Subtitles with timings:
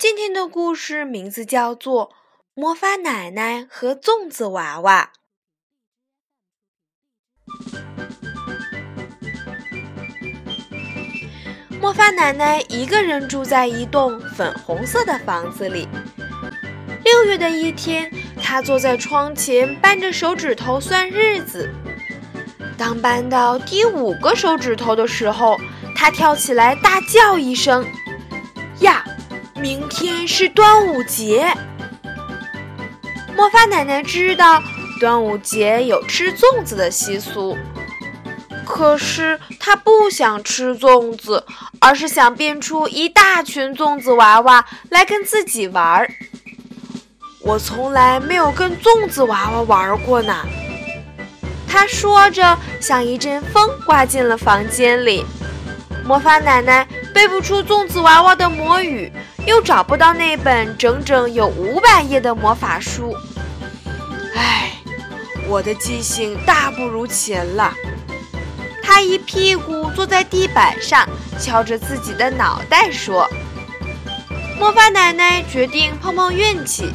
[0.00, 2.08] 今天的故事名字叫做
[2.54, 5.10] 《魔法奶奶和粽子娃娃》。
[11.78, 15.86] 魔法奶奶一个人住在一栋粉红色的房子里。
[17.04, 18.10] 六月的一天，
[18.42, 21.70] 她坐在窗前，扳着手指头算日子。
[22.78, 25.58] 当扳到第五个手指头的时候，
[25.94, 27.86] 她跳起来大叫一声
[28.80, 29.04] ：“呀！”
[29.60, 31.54] 明天是端午节，
[33.36, 34.62] 魔法奶奶知道
[34.98, 37.58] 端午节有吃粽子的习俗，
[38.64, 41.44] 可是她不想吃粽子，
[41.78, 46.10] 而是想变出一大群粽子娃娃来跟自己玩儿。
[47.42, 50.34] 我从来没有跟粽子娃娃玩过呢，
[51.68, 55.22] 她说着，像一阵风刮进了房间里。
[56.02, 59.12] 魔法奶奶背不出粽子娃娃的魔语。
[59.50, 63.12] 又找不到那本整整有五百页的魔法书，
[64.36, 64.70] 唉，
[65.48, 67.74] 我的记性大不如前了。
[68.80, 71.04] 他一屁股坐在地板上，
[71.36, 73.28] 敲着自己的脑袋说
[74.56, 76.92] ：“魔法奶奶决定碰碰运气。”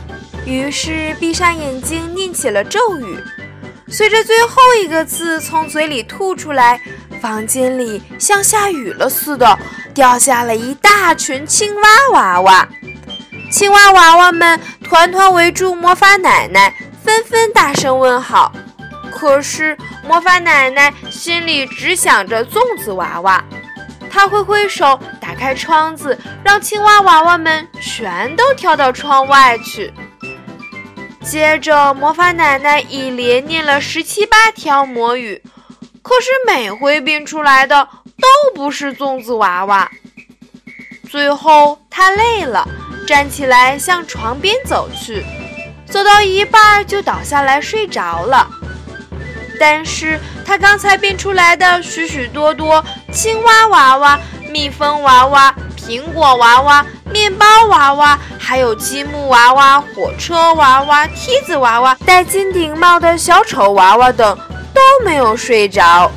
[0.47, 3.19] 于是闭上眼睛念起了咒语。
[3.89, 6.79] 随着最后一个字从嘴里吐出来，
[7.21, 9.59] 房间里像下雨了似的。
[9.95, 12.67] 掉下了一大群青蛙娃娃，
[13.49, 18.51] 青蛙娃娃们团团围住魔法奶奶，纷纷大声问好。
[19.09, 23.41] 可是魔法奶奶心里只想着粽子娃娃，
[24.11, 29.93] 她挥挥手，打开窗子，让青蛙娃娃们全都跳到窗外去。
[31.23, 35.41] 接着，魔法奶奶一连念了十七八条魔语，
[36.01, 37.87] 可是每回变出来的。
[38.25, 39.89] 都不是粽子娃娃。
[41.09, 42.67] 最后，他累了，
[43.07, 45.23] 站起来向床边走去，
[45.85, 48.47] 走到一半就倒下来睡着了。
[49.59, 54.19] 但是他刚才变出来的许许多多青蛙娃娃、
[54.51, 64.37] 蜜蜂娃娃、苹果娃娃、面包娃娃，还有积木娃娃、火车娃娃、梯子娃娃、戴金顶帽的小丑娃娃等，
[64.73, 66.11] 都没有睡着。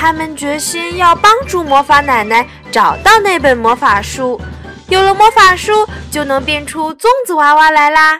[0.00, 4.40] 他们决心要帮助魔法奶奶找到那本魔法书，
[4.88, 8.16] 有了魔法书就能变出粽子娃娃来啦！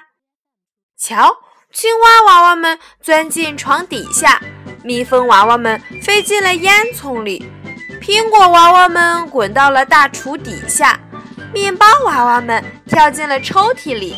[0.98, 1.36] 瞧，
[1.72, 4.40] 青蛙娃娃们钻进床底下，
[4.82, 7.48] 蜜蜂娃娃们飞进了烟囱里，
[8.02, 10.98] 苹果娃娃们滚到了大厨底下，
[11.54, 14.16] 面包娃娃们跳进了抽屉里，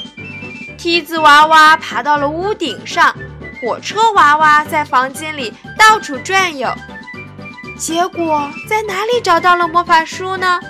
[0.78, 3.14] 梯子娃娃爬到了屋顶上，
[3.60, 6.74] 火车娃娃在房间里到处转悠。
[7.80, 10.60] 结果在哪里找到了魔法书呢？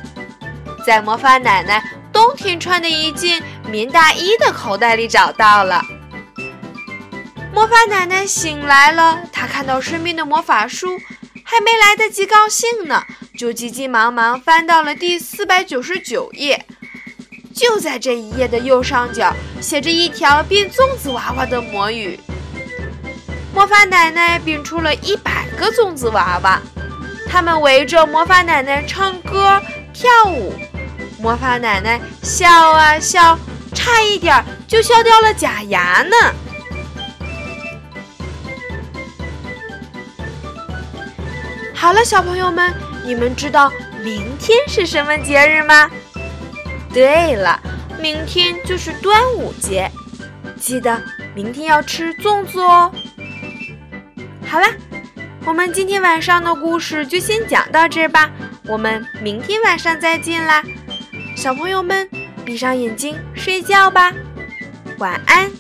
[0.87, 1.83] 在魔法奶奶
[2.13, 5.83] 冬天穿的一件棉大衣的口袋里找到了。
[7.53, 11.01] 魔法奶奶醒来了，她看到身边的魔法书，
[11.43, 13.05] 还没来得及高兴呢，
[13.37, 16.65] 就急急忙忙翻到了第四百九十九页。
[17.53, 22.21] 就在这一页的右上角，写着一条变粽子娃娃的魔语。
[23.53, 26.63] 魔法奶奶变出了一百个粽子娃娃。
[27.31, 30.53] 他们围着魔法奶奶唱歌跳舞，
[31.21, 33.39] 魔法奶奶笑啊笑，
[33.73, 36.17] 差一点就笑掉了假牙呢。
[41.73, 42.75] 好了，小朋友们，
[43.05, 45.89] 你们知道明天是什么节日吗？
[46.93, 47.59] 对了，
[48.01, 49.89] 明天就是端午节，
[50.59, 51.01] 记得
[51.33, 52.93] 明天要吃粽子哦。
[54.47, 54.67] 好了。
[55.47, 58.31] 我们今天晚上的故事就先讲到这儿吧，
[58.67, 60.63] 我们明天晚上再见啦，
[61.37, 62.09] 小朋友们
[62.45, 64.13] 闭上眼睛睡觉吧，
[64.99, 65.51] 晚安。